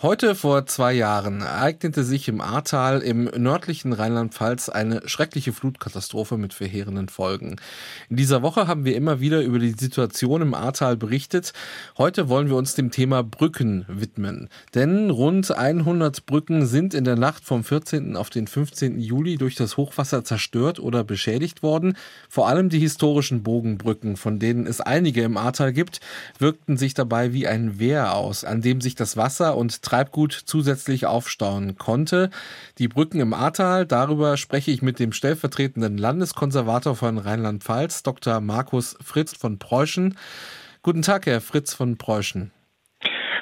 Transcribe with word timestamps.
Heute 0.00 0.36
vor 0.36 0.64
zwei 0.66 0.92
Jahren 0.92 1.40
ereignete 1.40 2.04
sich 2.04 2.28
im 2.28 2.40
Ahrtal 2.40 3.00
im 3.00 3.24
nördlichen 3.24 3.92
Rheinland-Pfalz 3.92 4.68
eine 4.68 5.02
schreckliche 5.08 5.52
Flutkatastrophe 5.52 6.36
mit 6.36 6.54
verheerenden 6.54 7.08
Folgen. 7.08 7.56
In 8.08 8.14
dieser 8.14 8.42
Woche 8.42 8.68
haben 8.68 8.84
wir 8.84 8.94
immer 8.94 9.18
wieder 9.18 9.42
über 9.42 9.58
die 9.58 9.72
Situation 9.72 10.40
im 10.40 10.54
Ahrtal 10.54 10.96
berichtet. 10.96 11.52
Heute 11.96 12.28
wollen 12.28 12.48
wir 12.48 12.54
uns 12.54 12.76
dem 12.76 12.92
Thema 12.92 13.24
Brücken 13.24 13.86
widmen. 13.88 14.48
Denn 14.72 15.10
rund 15.10 15.50
100 15.50 16.26
Brücken 16.26 16.66
sind 16.66 16.94
in 16.94 17.02
der 17.02 17.16
Nacht 17.16 17.44
vom 17.44 17.64
14. 17.64 18.14
auf 18.14 18.30
den 18.30 18.46
15. 18.46 19.00
Juli 19.00 19.36
durch 19.36 19.56
das 19.56 19.76
Hochwasser 19.76 20.22
zerstört 20.22 20.78
oder 20.78 21.02
beschädigt 21.02 21.64
worden. 21.64 21.96
Vor 22.28 22.46
allem 22.46 22.68
die 22.68 22.78
historischen 22.78 23.42
Bogenbrücken, 23.42 24.16
von 24.16 24.38
denen 24.38 24.68
es 24.68 24.80
einige 24.80 25.24
im 25.24 25.36
Ahrtal 25.36 25.72
gibt, 25.72 25.98
wirkten 26.38 26.76
sich 26.76 26.94
dabei 26.94 27.32
wie 27.32 27.48
ein 27.48 27.80
Wehr 27.80 28.14
aus, 28.14 28.44
an 28.44 28.62
dem 28.62 28.80
sich 28.80 28.94
das 28.94 29.16
Wasser 29.16 29.56
und 29.56 29.87
Treibgut 29.88 30.32
zusätzlich 30.32 31.06
aufstauen 31.06 31.78
konnte. 31.78 32.28
Die 32.76 32.88
Brücken 32.88 33.20
im 33.20 33.32
Ahrtal, 33.32 33.86
darüber 33.86 34.36
spreche 34.36 34.70
ich 34.70 34.82
mit 34.82 34.98
dem 34.98 35.12
stellvertretenden 35.12 35.96
Landeskonservator 35.96 36.94
von 36.94 37.16
Rheinland-Pfalz, 37.16 38.02
Dr. 38.02 38.40
Markus 38.42 38.98
Fritz 39.02 39.34
von 39.34 39.58
Preußen. 39.58 40.18
Guten 40.82 41.00
Tag, 41.00 41.24
Herr 41.24 41.40
Fritz 41.40 41.72
von 41.72 41.96
Preußen. 41.96 42.50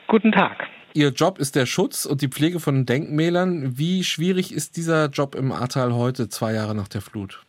Guten 0.06 0.30
Tag. 0.30 0.68
Ihr 0.94 1.08
Job 1.08 1.40
ist 1.40 1.56
der 1.56 1.66
Schutz 1.66 2.06
und 2.06 2.22
die 2.22 2.28
Pflege 2.28 2.60
von 2.60 2.86
Denkmälern. 2.86 3.76
Wie 3.76 4.04
schwierig 4.04 4.54
ist 4.54 4.76
dieser 4.76 5.06
Job 5.08 5.34
im 5.34 5.50
Ahrtal 5.50 5.94
heute, 5.94 6.28
zwei 6.28 6.52
Jahre 6.52 6.76
nach 6.76 6.88
der 6.88 7.00
Flut? 7.00 7.42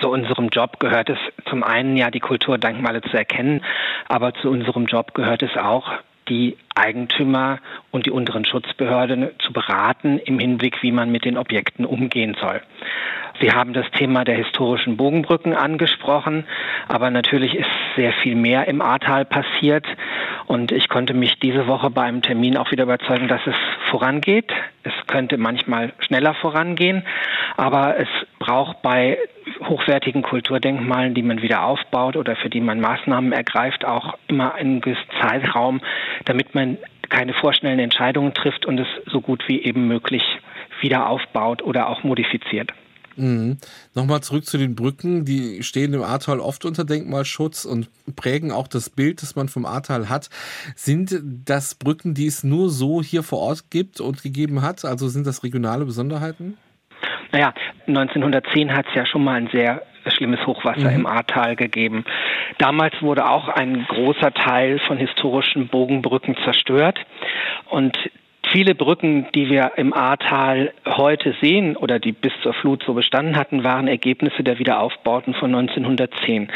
Zu 0.00 0.08
unserem 0.08 0.48
Job 0.48 0.80
gehört 0.80 1.10
es 1.10 1.18
zum 1.50 1.62
einen 1.62 1.98
ja 1.98 2.10
die 2.10 2.20
Kulturdenkmale 2.20 3.02
zu 3.02 3.16
erkennen, 3.18 3.62
aber 4.08 4.32
zu 4.32 4.48
unserem 4.48 4.86
Job 4.86 5.12
gehört 5.12 5.42
es 5.42 5.56
auch, 5.58 5.90
die 6.28 6.56
Eigentümer 6.74 7.58
und 7.90 8.06
die 8.06 8.10
unteren 8.10 8.44
Schutzbehörden 8.44 9.30
zu 9.38 9.52
beraten 9.52 10.18
im 10.18 10.38
Hinblick, 10.38 10.82
wie 10.82 10.92
man 10.92 11.10
mit 11.10 11.24
den 11.24 11.38
Objekten 11.38 11.84
umgehen 11.84 12.36
soll. 12.40 12.60
Sie 13.40 13.52
haben 13.52 13.72
das 13.72 13.90
Thema 13.90 14.24
der 14.24 14.36
historischen 14.36 14.96
Bogenbrücken 14.96 15.54
angesprochen, 15.54 16.44
aber 16.88 17.10
natürlich 17.10 17.54
ist 17.54 17.68
sehr 17.94 18.12
viel 18.12 18.34
mehr 18.34 18.66
im 18.66 18.80
Ahrtal 18.80 19.24
passiert 19.24 19.84
und 20.46 20.72
ich 20.72 20.88
konnte 20.88 21.12
mich 21.12 21.38
diese 21.40 21.66
Woche 21.66 21.90
bei 21.90 22.02
einem 22.02 22.22
Termin 22.22 22.56
auch 22.56 22.70
wieder 22.70 22.84
überzeugen, 22.84 23.28
dass 23.28 23.46
es 23.46 23.54
vorangeht. 23.96 24.52
Es 24.82 24.92
könnte 25.06 25.38
manchmal 25.38 25.92
schneller 26.00 26.34
vorangehen, 26.34 27.02
aber 27.56 27.98
es 27.98 28.08
braucht 28.38 28.82
bei 28.82 29.18
hochwertigen 29.64 30.22
Kulturdenkmalen, 30.22 31.14
die 31.14 31.22
man 31.22 31.40
wieder 31.40 31.64
aufbaut 31.64 32.16
oder 32.16 32.36
für 32.36 32.50
die 32.50 32.60
man 32.60 32.78
Maßnahmen 32.78 33.32
ergreift, 33.32 33.86
auch 33.86 34.18
immer 34.28 34.54
einen 34.54 34.82
gewissen 34.82 35.08
Zeitraum, 35.20 35.80
damit 36.26 36.54
man 36.54 36.76
keine 37.08 37.32
vorschnellen 37.32 37.78
Entscheidungen 37.78 38.34
trifft 38.34 38.66
und 38.66 38.78
es 38.78 38.88
so 39.06 39.22
gut 39.22 39.48
wie 39.48 39.62
eben 39.62 39.88
möglich 39.88 40.22
wieder 40.80 41.08
aufbaut 41.08 41.62
oder 41.62 41.88
auch 41.88 42.02
modifiziert. 42.02 42.72
Mhm. 43.16 43.58
Nochmal 43.94 44.20
zurück 44.20 44.44
zu 44.44 44.58
den 44.58 44.74
Brücken. 44.74 45.24
Die 45.24 45.62
stehen 45.62 45.94
im 45.94 46.02
Ahrtal 46.02 46.40
oft 46.40 46.64
unter 46.64 46.84
Denkmalschutz 46.84 47.64
und 47.64 47.88
prägen 48.14 48.52
auch 48.52 48.68
das 48.68 48.90
Bild, 48.90 49.22
das 49.22 49.36
man 49.36 49.48
vom 49.48 49.66
Ahrtal 49.66 50.08
hat. 50.08 50.28
Sind 50.74 51.20
das 51.44 51.74
Brücken, 51.74 52.14
die 52.14 52.26
es 52.26 52.44
nur 52.44 52.70
so 52.70 53.02
hier 53.02 53.22
vor 53.22 53.40
Ort 53.40 53.70
gibt 53.70 54.00
und 54.00 54.22
gegeben 54.22 54.62
hat? 54.62 54.84
Also 54.84 55.08
sind 55.08 55.26
das 55.26 55.42
regionale 55.42 55.84
Besonderheiten? 55.84 56.56
Naja, 57.32 57.52
1910 57.86 58.72
hat 58.72 58.86
es 58.88 58.94
ja 58.94 59.06
schon 59.06 59.24
mal 59.24 59.34
ein 59.34 59.48
sehr 59.52 59.82
schlimmes 60.14 60.44
Hochwasser 60.46 60.90
mhm. 60.90 61.00
im 61.00 61.06
Ahrtal 61.06 61.56
gegeben. 61.56 62.04
Damals 62.58 62.94
wurde 63.02 63.28
auch 63.28 63.48
ein 63.48 63.84
großer 63.88 64.32
Teil 64.32 64.78
von 64.86 64.96
historischen 64.96 65.68
Bogenbrücken 65.68 66.36
zerstört 66.44 66.98
und 67.70 67.96
Viele 68.56 68.74
Brücken, 68.74 69.26
die 69.34 69.50
wir 69.50 69.72
im 69.76 69.92
Ahrtal 69.92 70.72
heute 70.86 71.34
sehen 71.42 71.76
oder 71.76 71.98
die 71.98 72.12
bis 72.12 72.32
zur 72.42 72.54
Flut 72.54 72.82
so 72.86 72.94
bestanden 72.94 73.36
hatten, 73.36 73.64
waren 73.64 73.86
Ergebnisse 73.86 74.42
der 74.42 74.58
Wiederaufbauten 74.58 75.34
von 75.34 75.54
1910. 75.54 76.48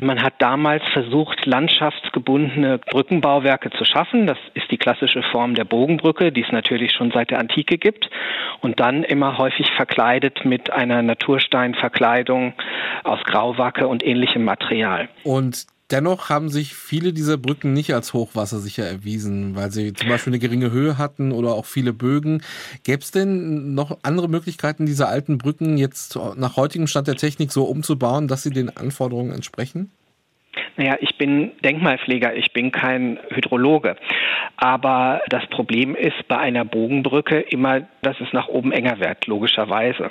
Man 0.00 0.22
hat 0.22 0.34
damals 0.38 0.84
versucht, 0.92 1.46
landschaftsgebundene 1.46 2.78
Brückenbauwerke 2.78 3.70
zu 3.70 3.84
schaffen. 3.84 4.28
Das 4.28 4.38
ist 4.54 4.70
die 4.70 4.76
klassische 4.76 5.24
Form 5.24 5.56
der 5.56 5.64
Bogenbrücke, 5.64 6.30
die 6.30 6.42
es 6.42 6.52
natürlich 6.52 6.92
schon 6.92 7.10
seit 7.10 7.32
der 7.32 7.40
Antike 7.40 7.76
gibt. 7.76 8.08
Und 8.60 8.78
dann 8.78 9.02
immer 9.02 9.36
häufig 9.36 9.68
verkleidet 9.72 10.44
mit 10.44 10.72
einer 10.72 11.02
Natursteinverkleidung 11.02 12.52
aus 13.02 13.18
Grauwacke 13.24 13.88
und 13.88 14.06
ähnlichem 14.06 14.44
Material. 14.44 15.08
Und 15.24 15.66
Dennoch 15.90 16.28
haben 16.28 16.50
sich 16.50 16.74
viele 16.74 17.14
dieser 17.14 17.38
Brücken 17.38 17.72
nicht 17.72 17.94
als 17.94 18.12
hochwassersicher 18.12 18.84
erwiesen, 18.84 19.56
weil 19.56 19.70
sie 19.70 19.94
zum 19.94 20.08
Beispiel 20.08 20.32
eine 20.32 20.38
geringe 20.38 20.70
Höhe 20.70 20.98
hatten 20.98 21.32
oder 21.32 21.52
auch 21.52 21.64
viele 21.64 21.94
Bögen. 21.94 22.42
Gäbe 22.84 23.00
es 23.00 23.10
denn 23.10 23.74
noch 23.74 23.98
andere 24.02 24.28
Möglichkeiten, 24.28 24.84
diese 24.84 25.08
alten 25.08 25.38
Brücken 25.38 25.78
jetzt 25.78 26.18
nach 26.36 26.56
heutigem 26.56 26.88
Stand 26.88 27.08
der 27.08 27.16
Technik 27.16 27.52
so 27.52 27.64
umzubauen, 27.64 28.28
dass 28.28 28.42
sie 28.42 28.50
den 28.50 28.76
Anforderungen 28.76 29.32
entsprechen? 29.32 29.90
Naja, 30.76 30.96
ich 31.00 31.16
bin 31.16 31.52
Denkmalpfleger, 31.64 32.36
ich 32.36 32.52
bin 32.52 32.70
kein 32.70 33.18
Hydrologe. 33.30 33.96
Aber 34.60 35.22
das 35.28 35.46
Problem 35.46 35.94
ist 35.94 36.26
bei 36.26 36.36
einer 36.36 36.64
Bogenbrücke 36.64 37.38
immer, 37.38 37.82
dass 38.02 38.20
es 38.20 38.32
nach 38.32 38.48
oben 38.48 38.72
enger 38.72 38.98
wird, 38.98 39.28
logischerweise. 39.28 40.10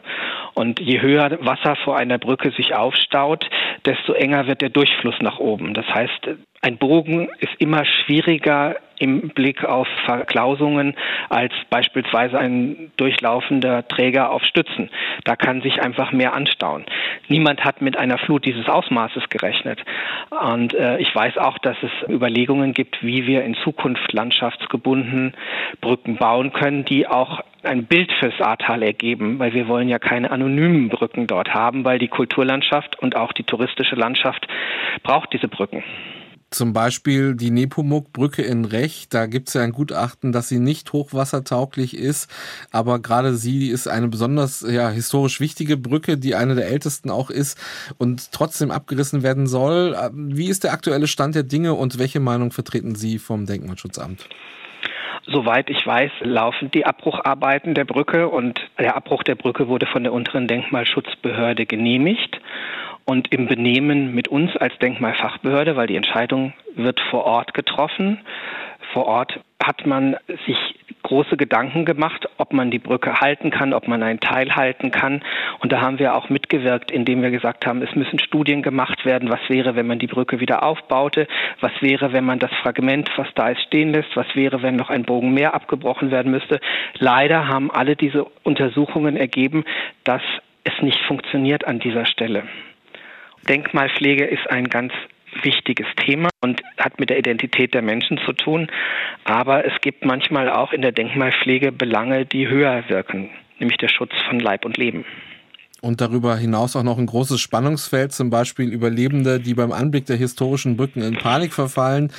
Und 0.54 0.80
je 0.80 1.02
höher 1.02 1.38
Wasser 1.46 1.76
vor 1.84 1.98
einer 1.98 2.18
Brücke 2.18 2.52
sich 2.52 2.74
aufstaut, 2.74 3.46
desto 3.86 4.14
enger 4.14 4.48
wird 4.48 4.62
der 4.62 4.70
Durchfluss 4.70 5.16
nach 5.20 5.40
oben. 5.40 5.74
Das 5.74 5.86
heißt, 5.88 6.30
ein 6.62 6.78
Bogen 6.78 7.30
ist 7.40 7.54
immer 7.60 7.86
schwieriger 7.86 8.76
im 9.00 9.30
Blick 9.30 9.64
auf 9.64 9.88
Verklausungen 10.06 10.96
als 11.30 11.54
beispielsweise 11.70 12.40
ein 12.40 12.92
durchlaufender 12.98 13.88
Träger 13.88 14.32
auf 14.32 14.44
Stützen. 14.44 14.90
Da 15.24 15.36
kann 15.36 15.62
sich 15.62 15.82
einfach 15.82 16.12
mehr 16.12 16.34
anstauen. 16.34 16.86
Niemand 17.28 17.64
hat 17.64 17.82
mit 17.82 17.98
einer 17.98 18.18
Flut 18.18 18.46
dieses 18.46 18.68
Ausmaßes 18.68 19.30
gerechnet. 19.30 19.80
Und 20.32 20.74
äh, 20.74 20.98
ich 20.98 21.14
weiß 21.14 21.38
auch, 21.38 21.60
dass 21.60 21.78
es 21.84 22.10
Überlegungen 22.10 22.74
gibt, 22.74 23.04
wie 23.04 23.28
wir 23.28 23.44
in 23.44 23.56
Zukunft 23.64 24.12
landschaftsgebunden 24.14 25.34
Brücken 25.80 26.18
bauen 26.18 26.54
können, 26.54 26.86
die 26.86 27.08
auch 27.08 27.42
ein 27.64 27.86
Bild 27.86 28.12
fürs 28.14 28.40
Ahrtal 28.42 28.82
ergeben, 28.82 29.40
weil 29.40 29.54
wir 29.54 29.68
wollen 29.68 29.90
ja 29.90 30.00
keine 30.00 30.32
anonymen 30.32 30.90
Brücken 30.90 31.28
dort 31.28 31.54
haben, 31.54 31.86
weil 31.86 32.00
die 32.00 32.08
Kulturlandschaft 32.08 32.98
und 33.00 33.16
auch 33.16 33.34
die 33.34 33.44
touristische 33.44 33.96
Landschaft 33.96 34.48
braucht 35.04 35.34
diese 35.34 35.48
Brücken. 35.48 35.84
Zum 36.50 36.72
Beispiel 36.72 37.36
die 37.36 37.52
Nepomuk-Brücke 37.52 38.42
in 38.42 38.64
Rech, 38.64 39.08
da 39.10 39.26
gibt 39.26 39.50
es 39.50 39.56
ja 39.56 39.64
ein 39.64 39.74
Gutachten, 39.74 40.32
dass 40.32 40.48
sie 40.48 40.60
nicht 40.60 40.94
hochwassertauglich 40.94 41.98
ist, 41.98 42.32
aber 42.72 43.00
gerade 43.00 43.34
sie 43.36 43.68
ist 43.68 43.90
eine 43.90 44.08
besonders 44.08 44.66
ja, 44.68 44.90
historisch 44.90 45.42
wichtige 45.42 45.76
Brücke, 45.76 46.18
die 46.18 46.36
eine 46.36 46.56
der 46.56 46.68
ältesten 46.68 47.10
auch 47.10 47.30
ist 47.30 47.60
und 47.98 48.32
trotzdem 48.32 48.72
abgerissen 48.72 49.24
werden 49.24 49.46
soll. 49.46 49.98
Wie 50.14 50.48
ist 50.48 50.64
der 50.64 50.72
aktuelle 50.72 51.08
Stand 51.08 51.36
der 51.36 51.44
Dinge 51.44 51.74
und 51.74 52.00
welche 52.00 52.22
Meinung 52.22 52.52
vertreten 52.52 52.96
Sie 52.96 53.20
vom 53.20 53.46
Denkmalschutzamt? 53.46 54.30
Soweit 55.30 55.70
ich 55.70 55.86
weiß, 55.86 56.12
laufen 56.22 56.72
die 56.72 56.86
Abbrucharbeiten 56.86 57.74
der 57.74 57.84
Brücke 57.84 58.30
und 58.30 58.62
der 58.80 58.96
Abbruch 58.96 59.24
der 59.24 59.36
Brücke 59.36 59.68
wurde 59.68 59.86
von 59.86 60.04
der 60.04 60.14
unteren 60.14 60.48
Denkmalschutzbehörde 60.48 61.66
genehmigt 61.66 62.40
und 63.10 63.34
im 63.34 63.48
Benehmen 63.48 64.14
mit 64.14 64.28
uns 64.28 64.56
als 64.58 64.78
Denkmalfachbehörde, 64.80 65.76
weil 65.78 65.88
die 65.88 65.96
Entscheidung 65.96 66.54
wird 66.76 67.00
vor 67.10 67.24
Ort 67.24 67.54
getroffen. 67.54 68.20
Vor 68.94 69.06
Ort 69.06 69.40
hat 69.64 69.86
man 69.86 70.18
sich 70.46 70.58
große 71.04 71.38
Gedanken 71.38 71.86
gemacht, 71.86 72.28
ob 72.38 72.52
man 72.52 72.70
die 72.70 72.80
Brücke 72.80 73.22
halten 73.22 73.50
kann, 73.50 73.74
ob 73.74 73.88
man 73.88 74.04
einen 74.04 74.20
Teil 74.20 74.54
halten 74.56 74.92
kann. 74.92 75.24
Und 75.60 75.72
da 75.72 75.80
haben 75.80 76.00
wir 76.00 76.16
auch 76.16 76.30
mitgewirkt, 76.30 76.92
indem 76.92 77.22
wir 77.22 77.32
gesagt 77.32 77.66
haben, 77.66 77.82
es 77.82 77.96
müssen 77.96 78.20
Studien 78.20 78.62
gemacht 78.62 79.06
werden. 79.06 79.30
Was 79.30 79.40
wäre, 79.48 79.78
wenn 79.78 79.88
man 79.88 80.00
die 80.00 80.08
Brücke 80.08 80.42
wieder 80.42 80.64
aufbaute? 80.64 81.28
Was 81.62 81.72
wäre, 81.80 82.12
wenn 82.12 82.26
man 82.26 82.40
das 82.40 82.52
Fragment, 82.62 83.10
was 83.16 83.28
da 83.36 83.50
ist, 83.50 83.62
stehen 83.62 83.94
lässt? 83.94 84.16
Was 84.16 84.28
wäre, 84.36 84.62
wenn 84.64 84.76
noch 84.76 84.90
ein 84.90 85.04
Bogen 85.04 85.34
mehr 85.34 85.54
abgebrochen 85.54 86.12
werden 86.12 86.32
müsste? 86.32 86.60
Leider 86.98 87.48
haben 87.48 87.72
alle 87.72 87.96
diese 87.96 88.26
Untersuchungen 88.44 89.16
ergeben, 89.16 89.64
dass 90.04 90.22
es 90.66 90.74
nicht 90.82 91.00
funktioniert 91.08 91.66
an 91.66 91.80
dieser 91.80 92.06
Stelle. 92.06 92.44
Denkmalpflege 93.48 94.26
ist 94.26 94.50
ein 94.50 94.70
ganz 94.70 94.94
wichtiges 95.44 95.88
Thema 95.98 96.30
und 96.42 96.62
hat 96.78 97.00
mit 97.00 97.10
der 97.10 97.20
Identität 97.20 97.74
der 97.74 97.82
Menschen 97.82 98.18
zu 98.26 98.34
tun. 98.34 98.68
Aber 99.24 99.66
es 99.66 99.74
gibt 99.82 100.06
manchmal 100.06 100.50
auch 100.50 100.74
in 100.74 100.82
der 100.82 100.92
Denkmalpflege 100.92 101.72
Belange, 101.72 102.26
die 102.26 102.48
höher 102.48 102.84
wirken, 102.88 103.30
nämlich 103.60 103.78
der 103.78 103.90
Schutz 103.90 104.14
von 104.28 104.40
Leib 104.40 104.66
und 104.66 104.78
Leben. 104.78 105.06
Und 105.82 106.02
darüber 106.02 106.36
hinaus 106.36 106.76
auch 106.76 106.84
noch 106.84 106.98
ein 106.98 107.06
großes 107.06 107.40
Spannungsfeld, 107.40 108.12
zum 108.12 108.32
Beispiel 108.32 108.72
Überlebende, 108.72 109.40
die 109.40 109.54
beim 109.54 109.72
Anblick 109.72 110.08
der 110.08 110.18
historischen 110.18 110.76
Brücken 110.76 111.04
in 111.04 111.18
Panik 111.18 111.54
verfallen, 111.54 112.12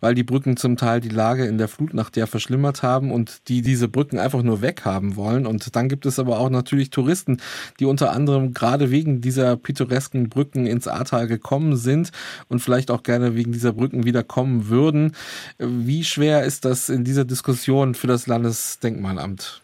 weil 0.00 0.14
die 0.14 0.22
Brücken 0.22 0.58
zum 0.58 0.76
Teil 0.76 1.00
die 1.00 1.08
Lage 1.08 1.46
in 1.46 1.56
der 1.56 1.68
Flutnacht 1.68 2.16
ja 2.18 2.26
verschlimmert 2.26 2.82
haben 2.82 3.10
und 3.10 3.48
die 3.48 3.62
diese 3.62 3.88
Brücken 3.88 4.18
einfach 4.18 4.42
nur 4.42 4.60
weghaben 4.60 5.16
wollen. 5.16 5.46
Und 5.46 5.74
dann 5.74 5.88
gibt 5.88 6.04
es 6.04 6.18
aber 6.18 6.38
auch 6.38 6.50
natürlich 6.50 6.90
Touristen, 6.90 7.38
die 7.80 7.86
unter 7.86 8.12
anderem 8.12 8.52
gerade 8.52 8.90
wegen 8.90 9.22
dieser 9.22 9.56
pittoresken 9.56 10.28
Brücken 10.28 10.66
ins 10.66 10.86
Ahrtal 10.86 11.26
gekommen 11.26 11.76
sind 11.76 12.12
und 12.48 12.60
vielleicht 12.60 12.90
auch 12.90 13.02
gerne 13.02 13.34
wegen 13.34 13.52
dieser 13.52 13.72
Brücken 13.72 14.04
wieder 14.04 14.24
kommen 14.24 14.68
würden. 14.68 15.16
Wie 15.58 16.04
schwer 16.04 16.44
ist 16.44 16.66
das 16.66 16.90
in 16.90 17.02
dieser 17.02 17.24
Diskussion 17.24 17.94
für 17.94 18.08
das 18.08 18.26
Landesdenkmalamt? 18.26 19.62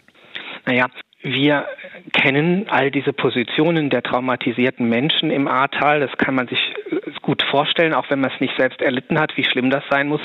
Naja, 0.65 0.89
wir 1.23 1.67
kennen 2.13 2.67
all 2.69 2.91
diese 2.91 3.13
Positionen 3.13 3.91
der 3.91 4.03
traumatisierten 4.03 4.89
Menschen 4.89 5.31
im 5.31 5.49
Ahrtal. 5.49 6.01
Das 6.01 6.17
kann 6.17 6.35
man 6.35 6.49
sich 6.49 6.61
gut 7.23 7.43
vorstellen, 7.43 7.95
auch 7.95 8.11
wenn 8.11 8.21
man 8.21 8.31
es 8.33 8.41
nicht 8.41 8.57
selbst 8.57 8.81
erlitten 8.81 9.19
hat, 9.19 9.37
wie 9.37 9.45
schlimm 9.45 9.71
das 9.71 9.85
sein 9.91 10.09
muss. 10.09 10.21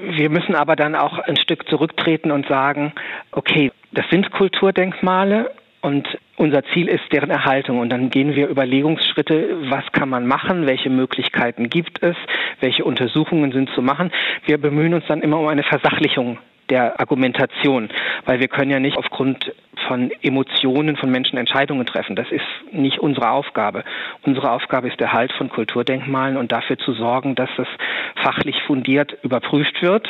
Wir 0.00 0.30
müssen 0.30 0.54
aber 0.54 0.76
dann 0.76 0.94
auch 0.94 1.18
ein 1.18 1.36
Stück 1.36 1.68
zurücktreten 1.68 2.30
und 2.30 2.46
sagen, 2.46 2.92
okay, 3.30 3.72
das 3.92 4.08
sind 4.10 4.30
Kulturdenkmale 4.32 5.50
und 5.80 6.06
unser 6.36 6.64
Ziel 6.72 6.88
ist 6.88 7.12
deren 7.12 7.30
Erhaltung. 7.30 7.78
Und 7.78 7.90
dann 7.90 8.10
gehen 8.10 8.34
wir 8.34 8.48
Überlegungsschritte, 8.48 9.70
was 9.70 9.84
kann 9.92 10.08
man 10.08 10.26
machen, 10.26 10.66
welche 10.66 10.90
Möglichkeiten 10.90 11.68
gibt 11.68 12.02
es, 12.02 12.16
welche 12.60 12.84
Untersuchungen 12.84 13.52
sind 13.52 13.70
zu 13.70 13.82
machen. 13.82 14.10
Wir 14.46 14.58
bemühen 14.58 14.94
uns 14.94 15.04
dann 15.06 15.22
immer 15.22 15.38
um 15.38 15.48
eine 15.48 15.62
Versachlichung 15.62 16.38
der 16.70 17.00
Argumentation, 17.00 17.90
weil 18.24 18.40
wir 18.40 18.48
können 18.48 18.70
ja 18.70 18.80
nicht 18.80 18.96
aufgrund 18.96 19.52
von 19.88 20.10
Emotionen 20.22 20.96
von 20.96 21.10
Menschen 21.10 21.38
Entscheidungen 21.38 21.86
treffen. 21.86 22.16
Das 22.16 22.30
ist 22.30 22.44
nicht 22.72 22.98
unsere 22.98 23.30
Aufgabe. 23.30 23.84
Unsere 24.22 24.50
Aufgabe 24.50 24.88
ist 24.88 25.00
der 25.00 25.12
Halt 25.12 25.32
von 25.32 25.48
Kulturdenkmalen 25.48 26.36
und 26.36 26.52
dafür 26.52 26.78
zu 26.78 26.92
sorgen, 26.92 27.34
dass 27.34 27.50
das 27.56 27.68
fachlich 28.16 28.62
fundiert 28.62 29.16
überprüft 29.22 29.82
wird 29.82 30.08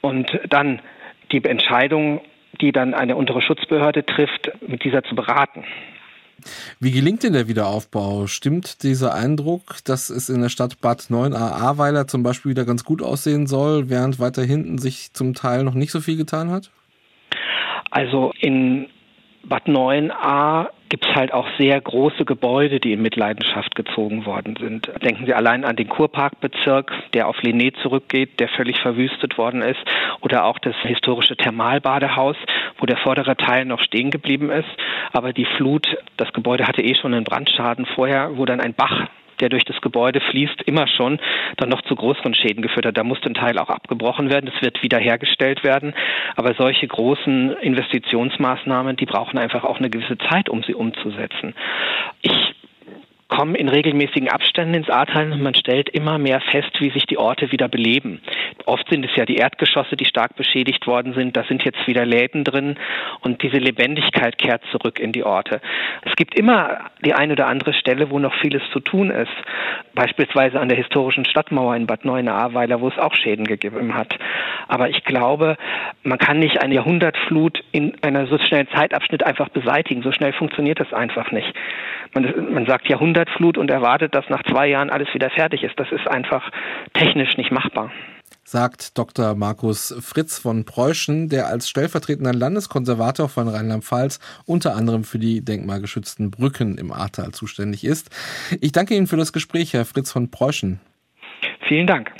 und 0.00 0.38
dann 0.48 0.80
die 1.30 1.42
Entscheidung, 1.44 2.20
die 2.60 2.72
dann 2.72 2.94
eine 2.94 3.16
untere 3.16 3.40
Schutzbehörde 3.40 4.04
trifft, 4.04 4.52
mit 4.66 4.84
dieser 4.84 5.02
zu 5.04 5.14
beraten. 5.14 5.64
Wie 6.80 6.90
gelingt 6.90 7.22
denn 7.22 7.32
der 7.32 7.48
Wiederaufbau? 7.48 8.26
Stimmt 8.26 8.82
dieser 8.82 9.14
Eindruck, 9.14 9.78
dass 9.84 10.10
es 10.10 10.28
in 10.28 10.42
der 10.42 10.48
Stadt 10.48 10.80
Bad 10.80 11.00
9a 11.10 11.36
Ahrweiler 11.36 12.06
zum 12.06 12.22
Beispiel 12.22 12.50
wieder 12.50 12.64
ganz 12.64 12.84
gut 12.84 13.02
aussehen 13.02 13.46
soll, 13.46 13.88
während 13.88 14.18
weiter 14.18 14.42
hinten 14.42 14.78
sich 14.78 15.12
zum 15.12 15.34
Teil 15.34 15.64
noch 15.64 15.74
nicht 15.74 15.92
so 15.92 16.00
viel 16.00 16.16
getan 16.16 16.50
hat? 16.50 16.70
Also 17.90 18.32
in 18.40 18.88
Bad 19.44 19.66
9a 19.66 20.68
gibt 20.92 21.06
es 21.06 21.14
halt 21.14 21.32
auch 21.32 21.48
sehr 21.58 21.80
große 21.80 22.26
Gebäude, 22.26 22.78
die 22.78 22.92
in 22.92 23.00
Mitleidenschaft 23.00 23.74
gezogen 23.74 24.26
worden 24.26 24.56
sind. 24.60 24.92
Denken 25.02 25.24
Sie 25.24 25.32
allein 25.32 25.64
an 25.64 25.74
den 25.74 25.88
Kurparkbezirk, 25.88 26.92
der 27.14 27.28
auf 27.28 27.38
Lené 27.38 27.72
zurückgeht, 27.80 28.38
der 28.38 28.48
völlig 28.48 28.78
verwüstet 28.78 29.38
worden 29.38 29.62
ist, 29.62 29.80
oder 30.20 30.44
auch 30.44 30.58
das 30.58 30.76
historische 30.82 31.34
Thermalbadehaus, 31.34 32.36
wo 32.76 32.84
der 32.84 32.98
vordere 32.98 33.38
Teil 33.38 33.64
noch 33.64 33.80
stehen 33.80 34.10
geblieben 34.10 34.50
ist. 34.50 34.68
Aber 35.14 35.32
die 35.32 35.46
Flut, 35.56 35.88
das 36.18 36.30
Gebäude 36.34 36.68
hatte 36.68 36.82
eh 36.82 36.94
schon 36.94 37.14
einen 37.14 37.24
Brandschaden 37.24 37.86
vorher, 37.86 38.36
wo 38.36 38.44
dann 38.44 38.60
ein 38.60 38.74
Bach 38.74 39.08
der 39.42 39.50
durch 39.50 39.64
das 39.64 39.80
Gebäude 39.80 40.20
fließt, 40.20 40.62
immer 40.62 40.86
schon 40.86 41.18
dann 41.58 41.68
noch 41.68 41.82
zu 41.82 41.94
größeren 41.94 42.34
Schäden 42.34 42.62
geführt 42.62 42.86
hat. 42.86 42.96
Da 42.96 43.04
muss 43.04 43.18
ein 43.24 43.34
Teil 43.34 43.58
auch 43.58 43.68
abgebrochen 43.68 44.30
werden, 44.30 44.50
es 44.54 44.62
wird 44.62 44.82
wiederhergestellt 44.82 45.64
werden. 45.64 45.94
Aber 46.36 46.54
solche 46.54 46.86
großen 46.86 47.56
Investitionsmaßnahmen, 47.58 48.96
die 48.96 49.06
brauchen 49.06 49.38
einfach 49.38 49.64
auch 49.64 49.78
eine 49.78 49.90
gewisse 49.90 50.16
Zeit, 50.18 50.48
um 50.48 50.62
sie 50.62 50.74
umzusetzen. 50.74 51.54
Ich 52.22 52.54
kommen 53.32 53.54
in 53.54 53.70
regelmäßigen 53.70 54.28
Abständen 54.28 54.74
ins 54.74 54.90
Ahrtal 54.90 55.32
und 55.32 55.40
man 55.40 55.54
stellt 55.54 55.88
immer 55.88 56.18
mehr 56.18 56.40
fest, 56.40 56.80
wie 56.80 56.90
sich 56.90 57.06
die 57.06 57.16
Orte 57.16 57.50
wieder 57.50 57.66
beleben. 57.66 58.20
Oft 58.66 58.88
sind 58.90 59.04
es 59.04 59.14
ja 59.16 59.24
die 59.24 59.36
Erdgeschosse, 59.36 59.96
die 59.96 60.04
stark 60.04 60.36
beschädigt 60.36 60.86
worden 60.86 61.14
sind. 61.14 61.36
Da 61.36 61.44
sind 61.44 61.64
jetzt 61.64 61.86
wieder 61.86 62.04
Läden 62.04 62.44
drin 62.44 62.76
und 63.20 63.42
diese 63.42 63.58
Lebendigkeit 63.58 64.38
kehrt 64.38 64.62
zurück 64.70 64.98
in 64.98 65.12
die 65.12 65.24
Orte. 65.24 65.60
Es 66.02 66.14
gibt 66.16 66.38
immer 66.38 66.90
die 67.04 67.14
eine 67.14 67.34
oder 67.34 67.46
andere 67.46 67.72
Stelle, 67.74 68.10
wo 68.10 68.18
noch 68.18 68.34
vieles 68.40 68.62
zu 68.72 68.80
tun 68.80 69.10
ist. 69.10 69.32
Beispielsweise 69.94 70.60
an 70.60 70.68
der 70.68 70.78
historischen 70.78 71.24
Stadtmauer 71.24 71.76
in 71.76 71.86
Bad 71.86 72.04
Neuenahr-Ahrweiler, 72.04 72.80
wo 72.80 72.88
es 72.88 72.98
auch 72.98 73.14
Schäden 73.14 73.46
gegeben 73.46 73.94
hat. 73.94 74.18
Aber 74.68 74.88
ich 74.88 75.04
glaube, 75.04 75.56
man 76.02 76.18
kann 76.18 76.38
nicht 76.38 76.62
eine 76.62 76.74
Jahrhundertflut 76.74 77.62
in 77.72 77.94
einer 78.02 78.26
so 78.26 78.38
schnellen 78.38 78.68
Zeitabschnitt 78.74 79.24
einfach 79.24 79.48
beseitigen. 79.50 80.02
So 80.02 80.12
schnell 80.12 80.32
funktioniert 80.32 80.80
das 80.80 80.92
einfach 80.92 81.30
nicht. 81.30 81.52
Man, 82.14 82.52
man 82.52 82.66
sagt 82.66 82.88
Jahrhundert 82.88 83.12
Jahrhundertflut 83.12 83.58
und 83.58 83.70
erwartet, 83.70 84.14
dass 84.14 84.28
nach 84.28 84.42
zwei 84.44 84.68
Jahren 84.68 84.90
alles 84.90 85.12
wieder 85.14 85.30
fertig 85.30 85.62
ist. 85.62 85.78
Das 85.78 85.90
ist 85.92 86.08
einfach 86.08 86.50
technisch 86.94 87.36
nicht 87.36 87.50
machbar 87.50 87.90
sagt 88.44 88.98
Dr. 88.98 89.34
Markus 89.34 89.94
Fritz 90.00 90.38
von 90.38 90.64
Preußen, 90.64 91.28
der 91.28 91.46
als 91.46 91.68
stellvertretender 91.68 92.34
Landeskonservator 92.34 93.28
von 93.28 93.48
Rheinland-Pfalz 93.48 94.18
unter 94.44 94.74
anderem 94.74 95.04
für 95.04 95.18
die 95.18 95.42
denkmalgeschützten 95.42 96.30
Brücken 96.30 96.78
im 96.78 96.92
Ahrtal 96.92 97.32
zuständig 97.32 97.84
ist. 97.84 98.10
Ich 98.60 98.72
danke 98.72 98.94
Ihnen 98.94 99.06
für 99.06 99.16
das 99.16 99.32
Gespräch, 99.32 99.72
Herr 99.72 99.84
Fritz 99.84 100.10
von 100.10 100.30
Preußen. 100.30 100.80
Vielen 101.68 101.86
Dank. 101.86 102.10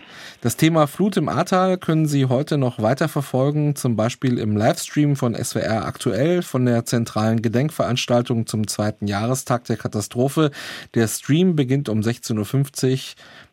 Das 0.41 0.57
Thema 0.57 0.89
Flut 0.89 1.17
im 1.17 1.29
Ahrtal 1.29 1.79
können 1.79 2.07
Sie 2.07 2.27
heute 2.27 2.59
noch 2.59 2.83
weiter 2.83 3.09
verfolgen, 3.09 3.77
zum 3.77 3.95
Beispiel 3.95 4.39
im 4.39 4.57
Livestream 4.57 5.15
von 5.15 5.37
SWR 5.37 5.85
aktuell 5.85 6.43
von 6.43 6.67
der 6.67 6.85
zentralen 6.85 7.43
Gedenkveranstaltung 7.43 8.49
zum 8.49 8.67
zweiten 8.67 9.07
Jahrestag 9.07 9.65
der 9.65 9.77
Katastrophe. 9.77 10.51
Der 10.95 11.07
Stream 11.07 11.55
beginnt 11.55 11.89
um 11.89 12.01
16.50 12.01 12.93
Uhr 12.93 12.99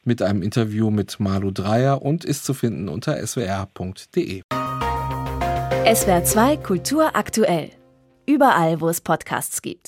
mit 0.03 0.23
einem 0.23 0.41
Interview 0.41 0.89
mit 0.89 1.19
Malu 1.19 1.51
Dreyer 1.51 2.01
und 2.01 2.25
ist 2.25 2.43
zu 2.43 2.55
finden 2.55 2.89
unter 2.89 3.15
swr.de. 3.25 4.41
SWR 5.93 6.23
2 6.23 6.57
Kultur 6.57 7.15
aktuell. 7.15 7.69
Überall, 8.25 8.81
wo 8.81 8.89
es 8.89 9.01
Podcasts 9.01 9.61
gibt. 9.61 9.87